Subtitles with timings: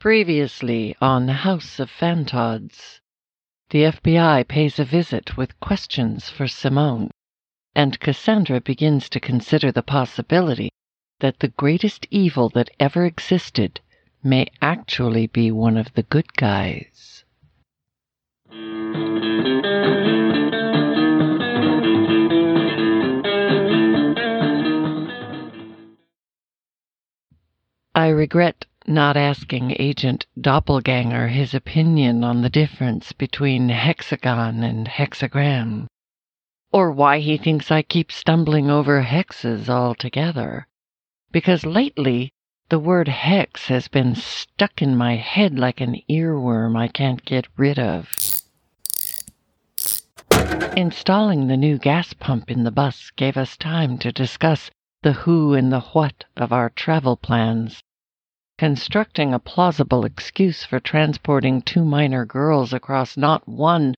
[0.00, 3.00] Previously on House of Fantods.
[3.70, 7.10] The FBI pays a visit with questions for Simone,
[7.74, 10.70] and Cassandra begins to consider the possibility
[11.18, 13.80] that the greatest evil that ever existed
[14.22, 17.24] may actually be one of the good guys.
[27.96, 35.86] I regret not asking Agent Doppelganger his opinion on the difference between hexagon and hexagram,
[36.72, 40.66] or why he thinks I keep stumbling over hexes altogether,
[41.30, 42.32] because lately
[42.70, 47.46] the word hex has been stuck in my head like an earworm I can't get
[47.56, 48.08] rid of.
[50.76, 54.70] Installing the new gas pump in the bus gave us time to discuss
[55.02, 57.82] the who and the what of our travel plans.
[58.58, 63.94] Constructing a plausible excuse for transporting two minor girls across not one,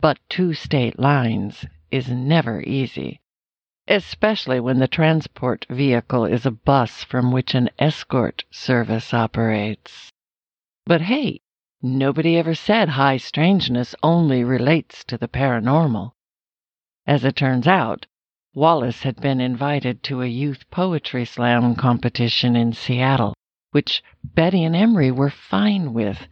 [0.00, 3.20] but two state lines is never easy,
[3.86, 10.10] especially when the transport vehicle is a bus from which an escort service operates.
[10.86, 11.42] But hey,
[11.82, 16.12] nobody ever said high strangeness only relates to the paranormal.
[17.06, 18.06] As it turns out,
[18.54, 23.34] Wallace had been invited to a youth poetry slam competition in Seattle
[23.78, 26.26] which Betty and Emery were fine with.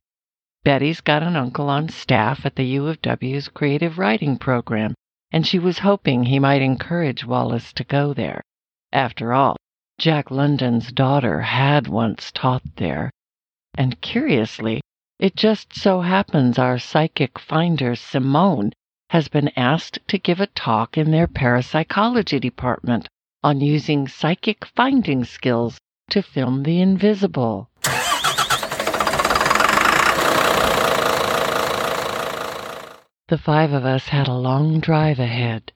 [0.65, 4.97] Betty's got an uncle on staff at the U of W's creative writing program,
[5.31, 8.43] and she was hoping he might encourage Wallace to go there.
[8.91, 9.57] After all,
[9.97, 13.13] Jack London's daughter had once taught there.
[13.79, 14.81] And curiously,
[15.21, 18.73] it just so happens our psychic finder, Simone,
[19.11, 23.07] has been asked to give a talk in their parapsychology department
[23.45, 25.79] on using psychic finding skills
[26.11, 27.69] to film the invisible.
[33.29, 35.73] The five of us had a long drive ahead.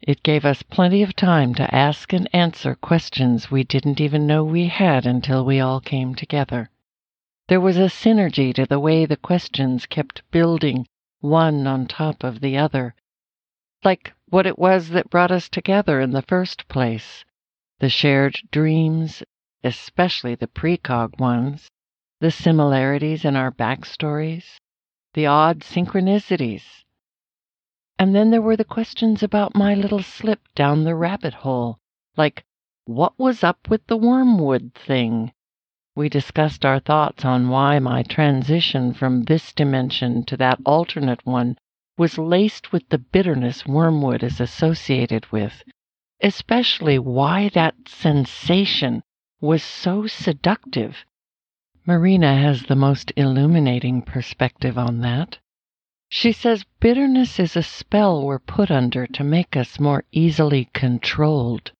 [0.00, 4.42] It gave us plenty of time to ask and answer questions we didn't even know
[4.42, 6.70] we had until we all came together.
[7.48, 10.86] There was a synergy to the way the questions kept building,
[11.20, 12.94] one on top of the other,
[13.84, 17.24] like what it was that brought us together in the first place
[17.80, 19.22] the shared dreams
[19.64, 21.70] especially the precog ones,
[22.20, 24.58] the similarities in our backstories,
[25.14, 26.84] the odd synchronicities.
[27.98, 31.78] And then there were the questions about my little slip down the rabbit hole,
[32.16, 32.44] like
[32.84, 35.32] what was up with the wormwood thing?
[35.96, 41.56] We discussed our thoughts on why my transition from this dimension to that alternate one
[41.96, 45.62] was laced with the bitterness wormwood is associated with,
[46.20, 49.02] especially why that sensation
[49.40, 51.04] was so seductive.
[51.86, 55.38] Marina has the most illuminating perspective on that.
[56.08, 61.72] She says bitterness is a spell we're put under to make us more easily controlled.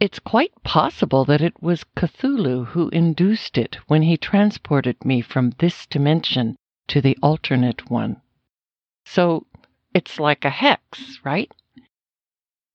[0.00, 5.54] It's quite possible that it was Cthulhu who induced it when he transported me from
[5.58, 6.56] this dimension
[6.88, 8.20] to the alternate one.
[9.06, 9.46] So
[9.92, 11.50] it's like a hex, right?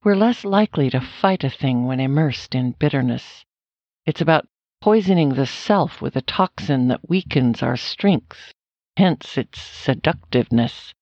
[0.06, 3.46] We're less likely to fight a thing when immersed in bitterness.
[4.06, 4.50] It's about
[4.81, 8.53] poisoning the self with a toxin that weakens our strength,
[8.97, 10.94] hence its seductiveness.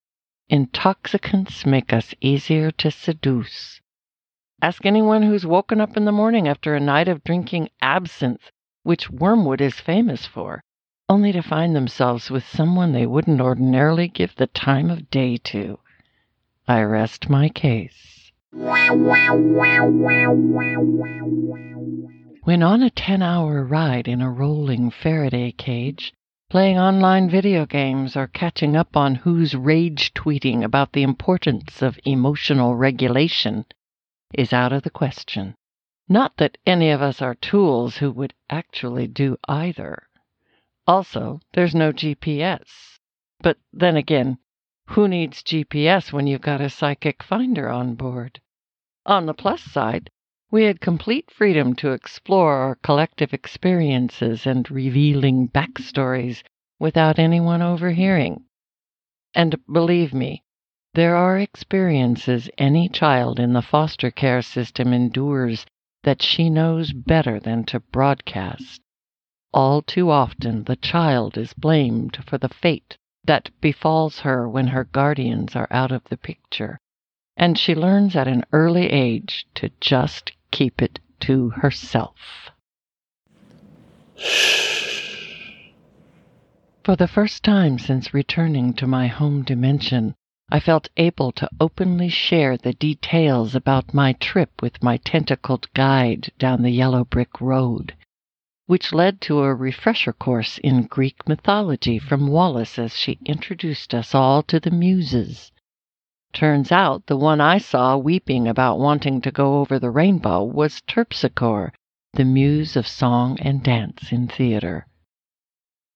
[0.50, 3.82] Intoxicants make us easier to seduce.
[4.62, 8.52] Ask anyone who's woken up in the morning after a night of drinking absinthe,
[8.84, 10.62] which Wormwood is famous for,
[11.10, 15.80] only to find themselves with someone they wouldn't ordinarily give the time of day to.
[16.68, 18.21] I rest my case.
[22.44, 26.14] When on a 10 hour ride in a rolling Faraday cage,
[26.50, 31.98] playing online video games or catching up on who's rage tweeting about the importance of
[32.04, 33.64] emotional regulation
[34.34, 35.56] is out of the question.
[36.10, 40.10] Not that any of us are tools who would actually do either.
[40.86, 42.98] Also, there's no GPS.
[43.40, 44.40] But then again,
[44.88, 48.42] who needs GPS when you've got a psychic finder on board?
[49.06, 50.10] On the plus side,
[50.52, 56.44] we had complete freedom to explore our collective experiences and revealing backstories
[56.78, 58.44] without anyone overhearing.
[59.34, 60.44] And believe me,
[60.94, 65.66] there are experiences any child in the foster care system endures
[66.04, 68.82] that she knows better than to broadcast.
[69.54, 74.84] All too often the child is blamed for the fate that befalls her when her
[74.84, 76.80] guardians are out of the picture,
[77.38, 82.50] and she learns at an early age to just keep it to herself.
[86.84, 90.16] For the first time since returning to my home dimension,
[90.50, 96.32] I felt able to openly share the details about my trip with my tentacled guide
[96.40, 97.94] down the yellow brick road,
[98.72, 104.16] which led to a refresher course in Greek mythology from Wallace as she introduced us
[104.16, 105.52] all to the Muses.
[106.32, 110.80] Turns out the one I saw weeping about wanting to go over the rainbow was
[110.88, 111.74] Terpsichore,
[112.14, 114.88] the muse of song and dance in theater.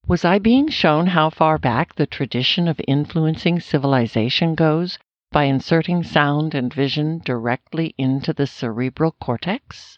[0.06, 5.00] Was I being shown how far back the tradition of influencing civilization goes
[5.32, 9.98] by inserting sound and vision directly into the cerebral cortex?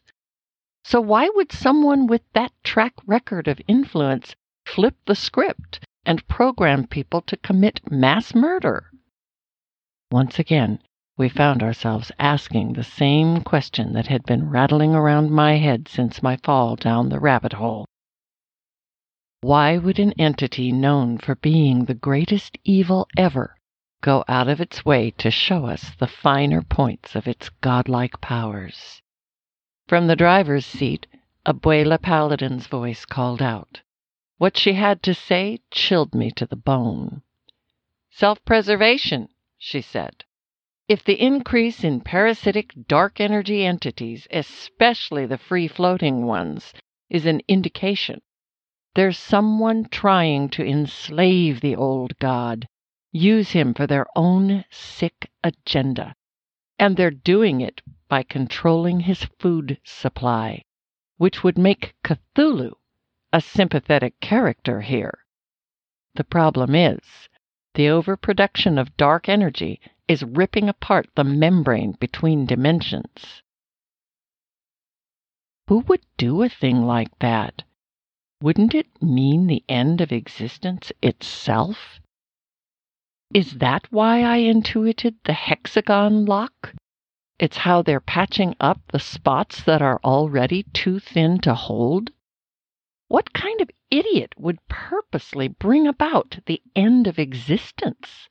[0.89, 6.87] So, why would someone with that track record of influence flip the script and program
[6.87, 8.89] people to commit mass murder?
[10.11, 10.79] Once again,
[11.17, 16.23] we found ourselves asking the same question that had been rattling around my head since
[16.23, 17.85] my fall down the rabbit hole.
[19.41, 23.57] Why would an entity known for being the greatest evil ever
[23.99, 29.01] go out of its way to show us the finer points of its godlike powers?
[29.87, 31.07] From the driver's seat,
[31.45, 33.81] Abuela Paladin's voice called out.
[34.37, 37.21] What she had to say chilled me to the bone.
[38.11, 40.25] Self preservation, she said.
[40.87, 46.73] If the increase in parasitic dark energy entities, especially the free floating ones,
[47.09, 48.21] is an indication
[48.97, 52.67] there's someone trying to enslave the old god,
[53.11, 56.15] use him for their own sick agenda.
[56.79, 60.63] And they're doing it by controlling his food supply,
[61.17, 62.73] which would make Cthulhu
[63.33, 65.25] a sympathetic character here.
[66.15, 67.29] The problem is,
[67.73, 73.43] the overproduction of dark energy is ripping apart the membrane between dimensions.
[75.67, 77.63] Who would do a thing like that?
[78.41, 81.99] Wouldn't it mean the end of existence itself?
[83.33, 86.73] Is that why I intuited the hexagon lock?
[87.39, 92.09] It's how they're patching up the spots that are already too thin to hold?
[93.09, 98.27] What kind of idiot would purposely bring about the end of existence?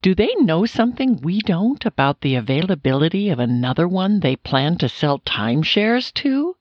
[0.00, 4.88] Do they know something we don't about the availability of another one they plan to
[4.88, 6.56] sell timeshares to?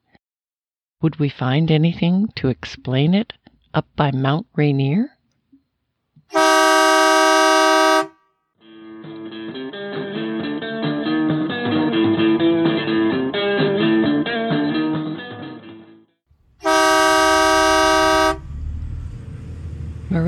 [1.02, 3.34] Would we find anything to explain it
[3.74, 5.12] up by Mount Rainier?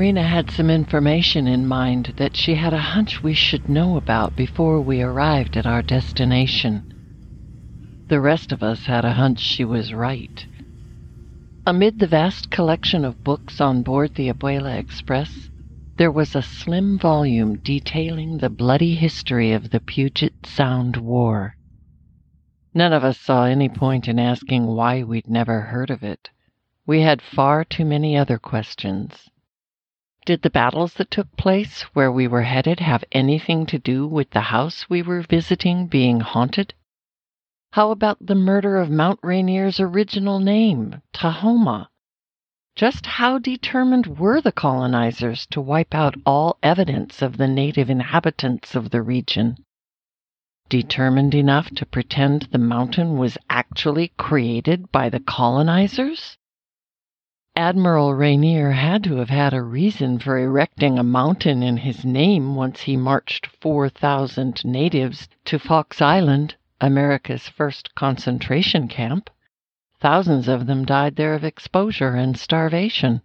[0.00, 4.34] Marina had some information in mind that she had a hunch we should know about
[4.34, 6.90] before we arrived at our destination.
[8.08, 10.46] The rest of us had a hunch she was right.
[11.66, 15.50] Amid the vast collection of books on board the Abuela Express,
[15.98, 21.56] there was a slim volume detailing the bloody history of the Puget Sound War.
[22.72, 26.30] None of us saw any point in asking why we'd never heard of it.
[26.86, 29.29] We had far too many other questions.
[30.26, 34.30] Did the battles that took place where we were headed have anything to do with
[34.30, 36.74] the house we were visiting being haunted?
[37.72, 41.88] How about the murder of Mount Rainier's original name, Tahoma?
[42.76, 48.74] Just how determined were the colonizers to wipe out all evidence of the native inhabitants
[48.74, 49.56] of the region?
[50.68, 56.36] Determined enough to pretend the mountain was actually created by the colonizers?
[57.56, 62.54] Admiral Rainier had to have had a reason for erecting a mountain in his name
[62.54, 69.28] once he marched 4,000 natives to Fox Island America's first concentration camp.
[70.00, 73.20] Thousands of them died there of exposure and starvation.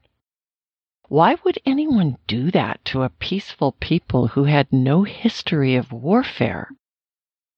[1.08, 6.72] Why would anyone do that to a peaceful people who had no history of warfare?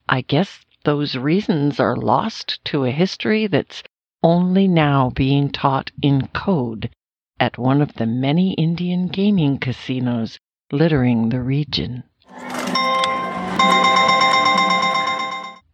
[0.09, 3.83] I guess those reasons are lost to a history that's
[4.27, 6.89] only now being taught in code
[7.39, 10.38] at one of the many Indian gaming casinos
[10.69, 12.03] littering the region.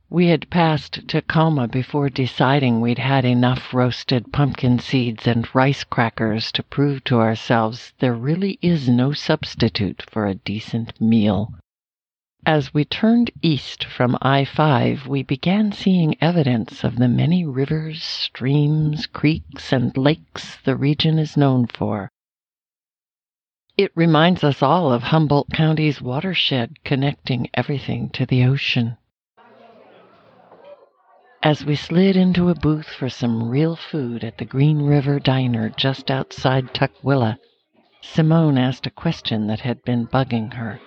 [0.08, 6.52] We had passed Tacoma before deciding we'd had enough roasted pumpkin seeds and rice crackers
[6.52, 11.56] to prove to ourselves there really is no substitute for a decent meal.
[12.46, 18.04] As we turned east from I 5, we began seeing evidence of the many rivers,
[18.04, 22.12] streams, creeks, and lakes the region is known for.
[23.78, 28.98] It reminds us all of Humboldt County's watershed connecting everything to the ocean.
[31.42, 35.70] As we slid into a booth for some real food at the Green River Diner
[35.70, 37.38] just outside Tukwila,
[38.02, 40.82] Simone asked a question that had been bugging her.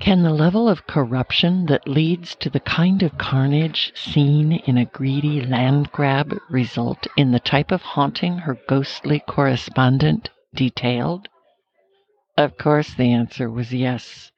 [0.00, 4.84] Can the level of corruption that leads to the kind of carnage seen in a
[4.84, 11.28] greedy land grab result in the type of haunting her ghostly correspondent detailed?
[12.36, 14.30] Of course, the answer was yes.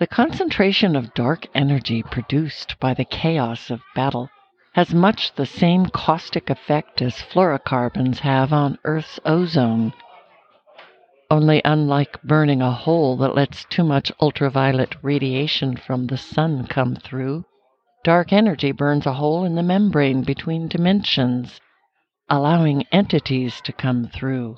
[0.00, 4.30] The concentration of dark energy produced by the chaos of battle
[4.74, 9.92] has much the same caustic effect as fluorocarbons have on Earth's ozone
[11.32, 16.94] only unlike burning a hole that lets too much ultraviolet radiation from the sun come
[16.94, 17.42] through,
[18.04, 21.58] dark energy burns a hole in the membrane between dimensions,
[22.28, 24.54] allowing entities to come through.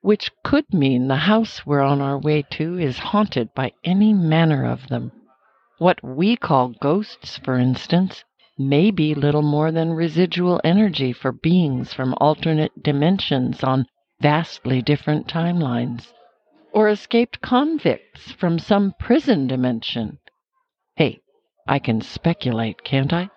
[0.00, 4.66] Which could mean the house we're on our way to is haunted by any manner
[4.66, 5.12] of them.
[5.78, 8.24] What we call ghosts, for instance,
[8.58, 13.86] may be little more than residual energy for beings from alternate dimensions on
[14.20, 16.12] vastly different timelines,
[16.72, 20.18] or escaped convicts from some prison dimension.
[20.94, 21.20] Hey,
[21.66, 23.30] I can speculate, can't I?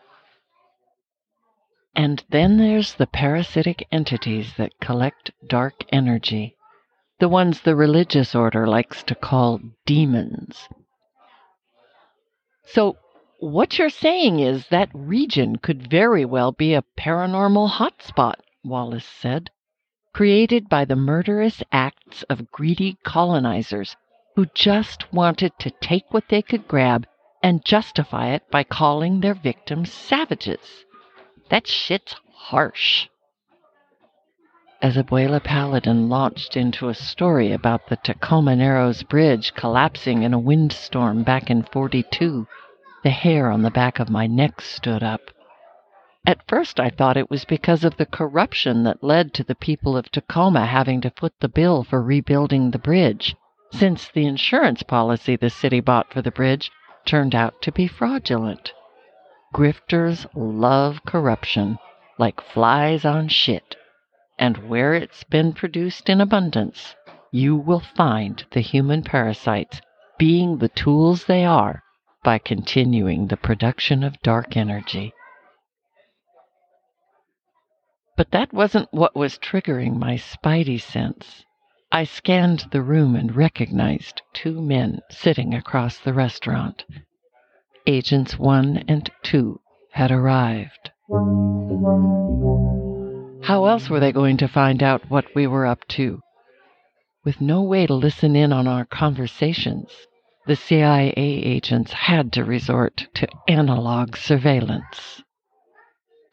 [1.95, 6.57] And then there's the parasitic entities that collect dark energy,
[7.19, 10.67] the ones the religious order likes to call demons.
[12.65, 12.97] So,
[13.39, 19.49] what you're saying is that region could very well be a paranormal hotspot, Wallace said
[20.13, 23.95] created by the murderous acts of greedy colonizers
[24.35, 27.05] who just wanted to take what they could grab
[27.41, 30.85] and justify it by calling their victims savages.
[31.49, 33.07] That shit's harsh.
[34.81, 40.39] As Abuela Paladin launched into a story about the Tacoma Narrows Bridge collapsing in a
[40.39, 42.47] windstorm back in 42,
[43.03, 45.21] the hair on the back of my neck stood up.
[46.25, 49.97] At first I thought it was because of the corruption that led to the people
[49.97, 53.35] of Tacoma having to foot the bill for rebuilding the bridge,
[53.73, 56.71] since the insurance policy the city bought for the bridge
[57.05, 58.71] turned out to be fraudulent.
[59.53, 61.77] Grifters love corruption
[62.17, 63.75] like flies on shit,
[64.39, 66.95] and where it's been produced in abundance,
[67.31, 69.81] you will find the human parasites
[70.17, 71.83] being the tools they are
[72.23, 75.13] by continuing the production of dark energy.
[78.15, 81.45] But that wasn't what was triggering my spidey sense.
[81.91, 86.85] I scanned the room and recognized two men sitting across the restaurant.
[87.87, 89.59] Agents one and two
[89.91, 90.91] had arrived.
[93.43, 96.21] How else were they going to find out what we were up to?
[97.23, 99.91] With no way to listen in on our conversations,
[100.45, 105.23] the CIA agents had to resort to analog surveillance.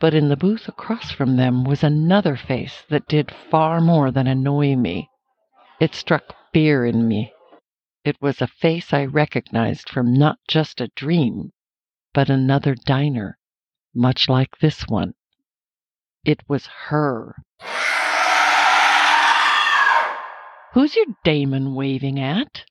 [0.01, 4.27] But in the booth across from them was another face that did far more than
[4.27, 5.11] annoy me.
[5.79, 7.35] It struck fear in me.
[8.03, 11.53] It was a face I recognized from not just a dream,
[12.15, 13.37] but another diner,
[13.95, 15.13] much like this one.
[16.25, 17.37] It was her.
[20.73, 22.65] Who's your daemon waving at?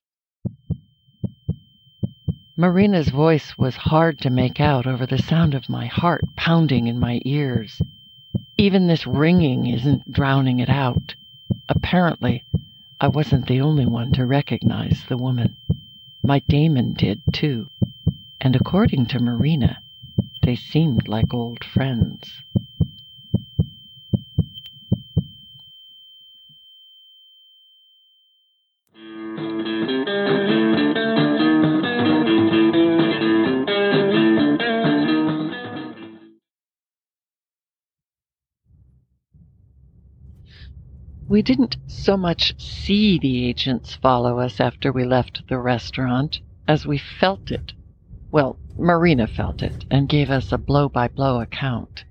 [2.59, 6.99] Marina's voice was hard to make out over the sound of my heart pounding in
[6.99, 7.81] my ears.
[8.57, 11.15] Even this ringing isn't drowning it out.
[11.69, 12.43] Apparently,
[12.99, 15.55] I wasn't the only one to recognize the woman.
[16.21, 17.69] My daemon did, too,
[18.41, 19.81] and according to Marina,
[20.43, 22.43] they seemed like old friends.
[41.29, 46.87] We didn't so much see the agents follow us after we left the restaurant as
[46.87, 47.73] we felt it.
[48.31, 52.03] Well, Marina felt it and gave us a blow by blow account,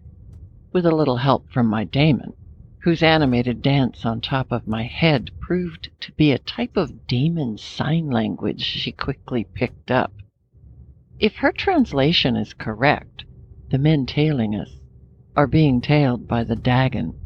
[0.73, 2.35] with a little help from my daemon,
[2.83, 7.59] whose animated dance on top of my head proved to be a type of daemon
[7.59, 10.13] sign language she quickly picked up.
[11.19, 13.25] If her translation is correct,
[13.73, 14.77] the men tailing us
[15.35, 17.18] are being tailed by the Dagon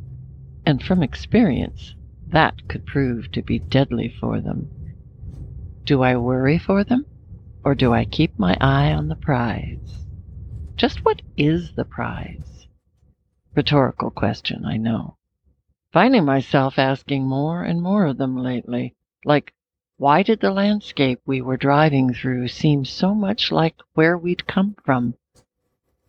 [0.64, 1.94] and from experience,
[2.28, 4.70] that could prove to be deadly for them.
[5.84, 7.04] Do I worry for them,
[7.64, 10.06] or do I keep my eye on the prize?
[10.76, 12.66] Just what is the prize?
[13.54, 15.16] Rhetorical question, I know.
[15.92, 19.52] Finding myself asking more and more of them lately, like,
[19.98, 24.74] why did the landscape we were driving through seem so much like where we'd come
[24.84, 25.14] from?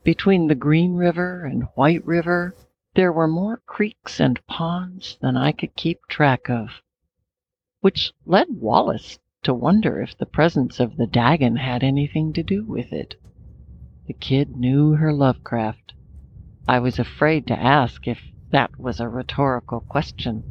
[0.04, 2.56] Between the Green River and White River,
[2.96, 6.82] there were more creeks and ponds than I could keep track of.
[7.82, 12.64] which led Wallace to wonder if the presence of the Dagon had anything to do
[12.66, 13.16] with it.
[14.08, 15.94] The kid knew her Lovecraft.
[16.68, 18.22] I was afraid to ask if
[18.52, 20.44] that was a rhetorical question,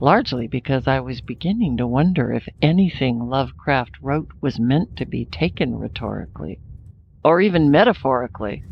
[0.00, 5.24] largely because I was beginning to wonder if anything Lovecraft wrote was meant to be
[5.26, 6.58] taken rhetorically,
[7.24, 8.64] or even metaphorically.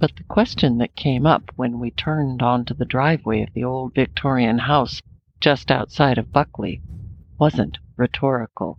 [0.00, 3.94] But the question that came up when we turned onto the driveway of the old
[3.94, 5.00] Victorian house
[5.40, 6.82] just outside of Buckley
[7.38, 8.78] wasn't rhetorical.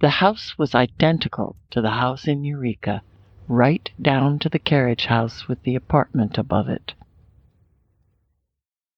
[0.00, 3.02] The house was identical to the house in Eureka,
[3.46, 6.94] right down to the carriage house with the apartment above it.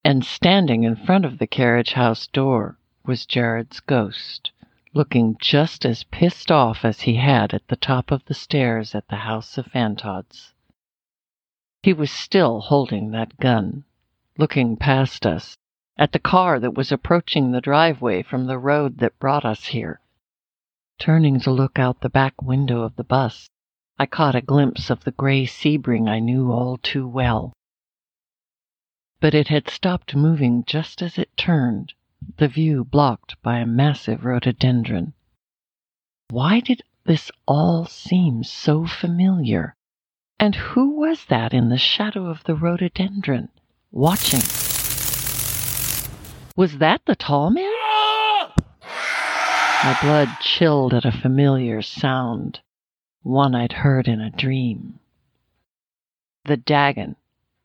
[0.05, 4.53] And standing in front of the carriage house door was Jared's ghost,
[4.95, 9.09] looking just as pissed off as he had at the top of the stairs at
[9.09, 10.54] the house of Fantod's.
[11.85, 13.85] He was still holding that gun,
[14.39, 15.59] looking past us,
[15.99, 20.01] at the car that was approaching the driveway from the road that brought us here.
[20.99, 23.51] Turning to look out the back window of the bus,
[23.99, 27.53] I caught a glimpse of the gray Sebring I knew all too well.
[29.21, 31.93] But it had stopped moving just as it turned,
[32.39, 35.13] the view blocked by a massive rhododendron.
[36.31, 39.77] Why did this all seem so familiar?
[40.39, 43.49] And who was that in the shadow of the rhododendron,
[43.91, 44.41] watching?
[46.57, 47.73] Was that the tall man?
[49.85, 52.61] My blood chilled at a familiar sound,
[53.23, 54.99] one I'd heard in a dream.
[56.45, 57.17] The Dagon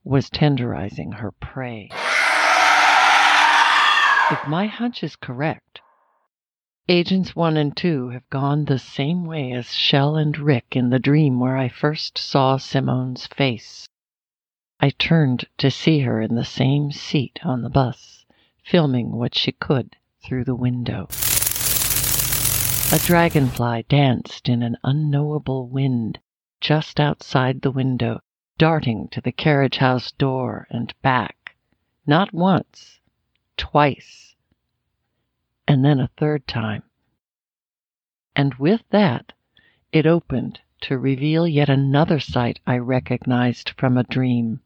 [0.04, 1.90] was tenderizing her prey.
[4.32, 5.82] If my hunch is correct,
[6.92, 10.98] Agents 1 and 2 have gone the same way as Shell and Rick in the
[10.98, 13.88] dream where I first saw Simone's face.
[14.80, 18.26] I turned to see her in the same seat on the bus
[18.64, 21.08] filming what she could through the window.
[22.92, 26.18] A dragonfly danced in an unknowable wind
[26.60, 28.20] just outside the window,
[28.58, 31.56] darting to the carriage house door and back,
[32.08, 33.00] not once,
[33.58, 34.34] twice,
[35.70, 36.82] and then a third time.
[38.40, 39.34] And with that,
[39.92, 44.62] it opened to reveal yet another sight I recognized from a dream.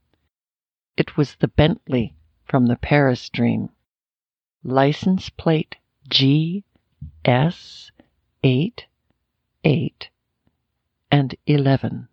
[0.95, 2.13] It was the Bentley
[2.45, 3.71] from the Paris dream
[4.63, 6.63] license plate G
[7.25, 7.89] S
[8.43, 8.86] 8
[9.63, 10.09] 8
[11.09, 12.09] and 11.